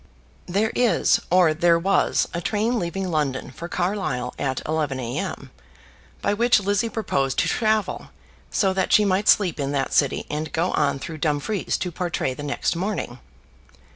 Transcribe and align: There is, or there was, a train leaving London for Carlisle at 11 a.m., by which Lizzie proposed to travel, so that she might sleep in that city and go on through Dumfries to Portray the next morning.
There 0.47 0.71
is, 0.73 1.21
or 1.29 1.53
there 1.53 1.77
was, 1.77 2.27
a 2.33 2.41
train 2.41 2.79
leaving 2.79 3.11
London 3.11 3.51
for 3.51 3.67
Carlisle 3.69 4.33
at 4.39 4.59
11 4.67 4.99
a.m., 4.99 5.51
by 6.23 6.33
which 6.33 6.59
Lizzie 6.59 6.89
proposed 6.89 7.37
to 7.37 7.47
travel, 7.47 8.09
so 8.49 8.73
that 8.73 8.91
she 8.91 9.05
might 9.05 9.29
sleep 9.29 9.59
in 9.59 9.73
that 9.73 9.93
city 9.93 10.25
and 10.27 10.51
go 10.51 10.71
on 10.71 10.97
through 10.97 11.19
Dumfries 11.19 11.77
to 11.77 11.91
Portray 11.91 12.33
the 12.33 12.41
next 12.41 12.75
morning. 12.75 13.19